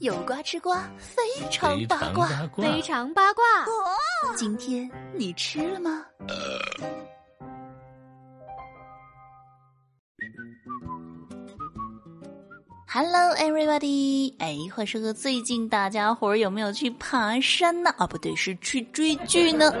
[0.00, 3.42] 有瓜吃瓜，非常八卦，非常八卦。
[4.36, 6.04] 今天你吃了吗
[12.86, 14.34] ？Hello everybody！
[14.38, 17.94] 哎，话说最近大家伙儿有没有去爬山呢？
[17.96, 19.72] 啊，不对，是去追剧呢。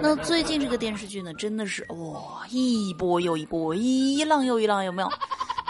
[0.00, 5.08] 那最近这个电视剧呢，真的是哇，一波又一波，一浪又一浪，有没有？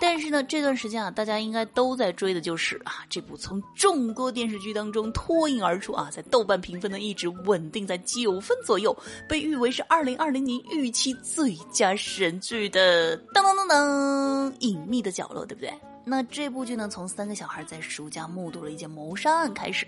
[0.00, 8.96] 但是呢，这段时间啊，大家应该都在追的就是啊，这部从众多电视剧当中脱颖而出啊，在豆瓣评分呢一直稳定在九分左右，
[9.28, 15.70] 被誉为是二零二零年预期最佳神剧的当当当当，隐秘的角落，对不对？
[16.02, 19.86] 那这部剧呢，从三个小孩在暑假目睹了一件谋杀案开始，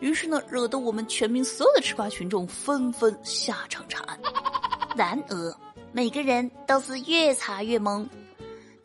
[0.00, 4.20] 于是呢，惹得我们全民所有的吃瓜群众纷纷下场查案。
[4.94, 5.56] 然而，
[5.90, 8.06] 每个人都是越查越懵。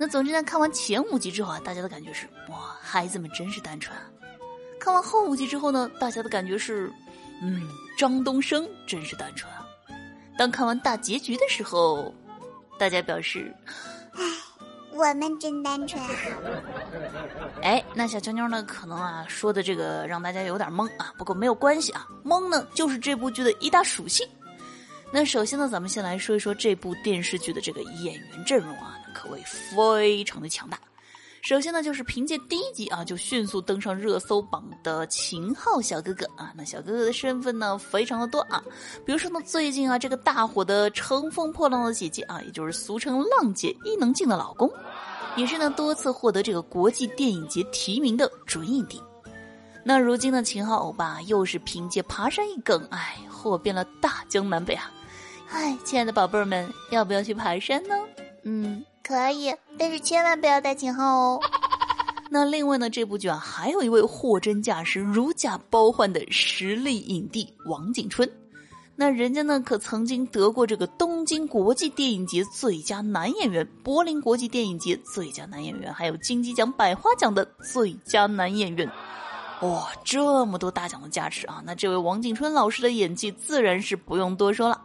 [0.02, 3.94] 那总之呢，看完前五集之后啊，大家的感觉是哇，孩子们真是单纯。
[3.94, 4.03] 啊。
[4.80, 6.90] 看完后五集之后呢，大家的感觉是，
[7.41, 9.51] 嗯，张东升真是单纯。
[9.51, 9.68] 啊。
[10.38, 12.15] 当看完大结局的时候，
[12.77, 13.54] 大家表示，
[14.13, 14.23] 唉，
[14.93, 16.01] 我们真单纯。
[17.62, 24.26] 哎，那小妞妞呢，可能啊说的这个让大家有点懵啊，不过没有关系啊，懵呢就是这部剧的一大属性。
[25.12, 28.96] 那首先呢，咱们先来说一说这部电视剧的这个演员阵容啊。
[29.12, 30.79] 可谓非常的强大。
[31.41, 36.54] 首先呢，就是凭借第一集啊，就迅速登上热搜榜的秦昊小哥哥啊。
[36.55, 38.63] 那小哥哥的身份呢，非常的多啊。
[39.04, 44.71] 比如说呢，最近啊，这个大火的《乘风破浪的姐姐》啊，也就是俗称浪姐伊能静的老公，
[45.35, 49.01] 也是呢多次获得这个国际电影节提名的准影帝。
[49.84, 54.91] 那如今的秦昊欧巴又是凭借爬山一梗，哎，火遍了大江南北啊。
[55.51, 57.95] 嗨，亲爱的宝贝儿们，要不要去爬山呢？
[58.43, 58.85] 嗯。
[59.03, 61.39] 可以，但是千万不要带秦昊哦。
[62.29, 68.31] 那另外呢，这部剧啊，还有一位货真价实、如假包换的实力影帝王景春。
[68.95, 77.43] 那人家呢，可曾经得过这个东京国际电影节最佳男演员、柏林国际电影节最佳男演员，还有金鸡奖百花奖的
[77.73, 78.88] 最佳男演员。
[79.61, 81.63] 哇，这么多大奖的加持啊！
[81.65, 84.79] 那这位王景春老师的演技自然是不用多说了。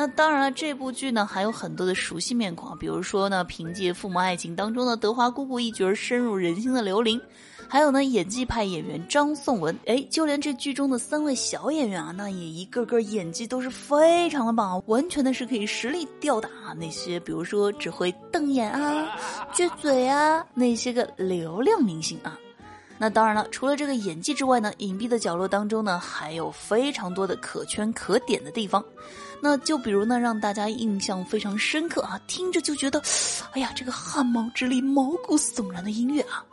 [0.00, 7.20] 那当然了，这部剧呢还有很多的熟悉面孔，比如说呢，凭借《父母爱情》当中的德华姑姑一角深入人心的刘琳，
[7.68, 19.06] 还有呢演技派演员张颂文，哎，就连这剧中的三位小演员啊，那也一个个演技都是非常的棒，完全的是可以实力吊打那些，比如说只会瞪眼啊、
[19.52, 22.38] 撅嘴啊那些个流量明星啊。
[23.02, 28.84] 那当然了，除了这个演技之外呢，隐蔽的角落当中呢，还有非常多的可圈可点的地方。
[29.40, 33.02] 那就比如呢，让大家印象非常深刻啊，听着就觉得，
[33.52, 36.44] 哎呀，这个汗毛直立、毛骨悚然的音乐啊，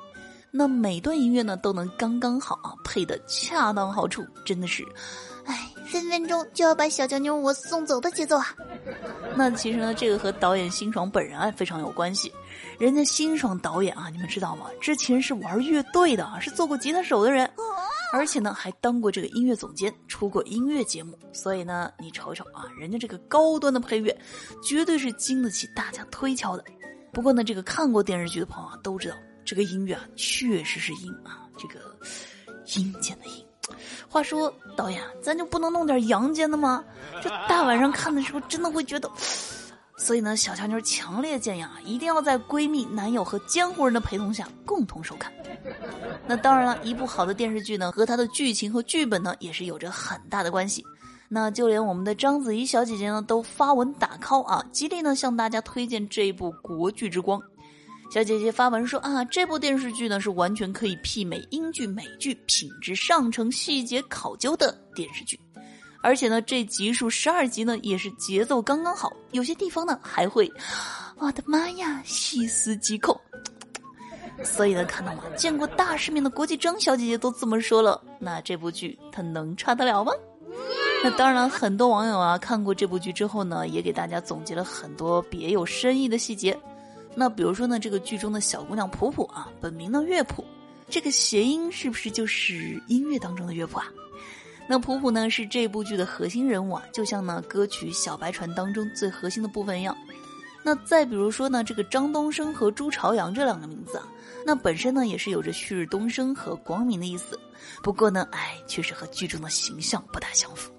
[0.50, 4.86] 那每段音乐呢都能刚刚好啊，配的恰当好处，真的是，
[5.44, 8.56] 哎，分分钟就要把小娇妞我送走的节奏啊。
[9.36, 12.32] 那其实呢，这个和导演辛爽本人啊非常有关系。
[12.80, 14.68] 人家辛爽导演啊，你们知道吗？
[14.80, 17.50] 之前是玩乐队的，是做过吉他手的人。
[18.14, 24.18] 而且呢，还当过这个音乐总监，出过音乐节目，所以呢，你瞅瞅啊，人家这个高端的配乐，
[24.64, 26.64] 绝对是经得起大家推敲的。
[27.12, 31.80] 不过呢，这个看过电视剧的朋友啊，都知道这个音乐啊，确实是阴啊，这个
[32.76, 33.46] 阴间的阴。
[34.08, 36.86] 话说，导演，咱就不能弄点阳间的吗？
[37.22, 39.12] 这大晚上看的时候，真的会觉得。
[39.98, 45.34] 所以呢，小强妞强烈建议啊，一定要在闺蜜、男友和监护人的陪同下共同收看。
[46.28, 50.86] 那当然了，一部好的电视剧呢，和它的剧情和剧本呢，也是有着很大的关系。
[51.28, 57.42] 那就连我们的章子怡小姐姐呢，都发文打 call 啊，极力呢向大家推荐这一部国剧之光。
[58.10, 65.38] 小姐姐发文说啊，这部电视剧呢是完全可以媲美英剧、美剧，品质上乘、细节考究的电视剧。
[66.02, 70.52] 而且呢，这集数十二集呢，也是节奏刚刚好，有些地方呢还会，
[71.18, 73.20] 我的妈呀，细思极恐。
[74.44, 75.24] 所以呢，看到吗？
[75.36, 80.12] 见过大世面的国际张小姐姐都这么说了，那这部剧它能差得了吗？
[81.04, 86.58] 那当然了，很多网友啊看过这部剧之后呢，也给大家总结了很多别有深意的细节。
[87.16, 90.46] 那比如说呢，这个剧中的小姑娘普普啊，本名呢乐谱，
[90.88, 93.88] 这个谐音是不是就是音乐当中的乐谱啊？
[94.68, 99.96] 那普普呢是这部剧的核心人物啊，就像呢歌曲《小白船》当中最核心的部分一样。
[100.62, 104.08] 那再比如说呢，这个张东升和朱朝阳这两个名字啊，
[104.46, 107.40] 那本身呢也是有着旭日东升和光明的意思。
[107.82, 110.70] 不过呢，哎，确实和剧中的形象不大相符。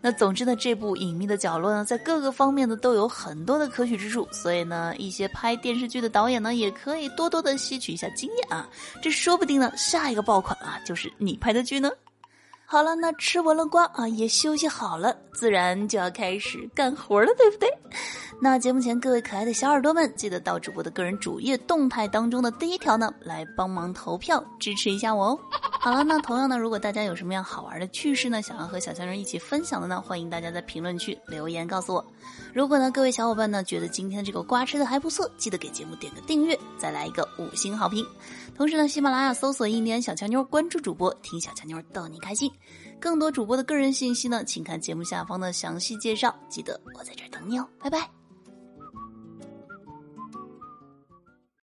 [0.00, 8.68] 那总之呢，这部《隐秘的角落》呢，在各个方面呢都有很多的可取之处，所以呢，一些拍电视剧的导演呢，也可以多多的吸取一下经验啊。
[9.00, 11.88] 这说不定呢，下一个爆款啊，就是你拍的剧呢。
[12.72, 17.68] 好了，那吃完了瓜啊，也休息好了，自然就要开始干活了，对不对？
[18.40, 25.38] 那节目前各位可爱的小耳朵们，记得到主播的个人主页动态当中的第一条呢，来帮忙投票支持一下我哦。
[25.82, 32.02] 好了，那同样呢，如果大家有什么样好玩的趣事呢，想要和小强人一起分享的呢，欢迎大家在评论区留言告诉我。
[32.54, 38.06] 如果呢，各位小伙伴呢觉得今天这个瓜吃的还不错，记得给节目点个订阅，再来一个五星好评。
[38.56, 42.50] 同时呢，喜马拉雅搜索“一年小强妞”，关注主播，听小强妞逗你开心。
[43.00, 46.34] 更多主播的个人信息呢，请看节目下方的详细介绍。
[46.48, 48.21] 记得我在这儿等你哦，拜拜。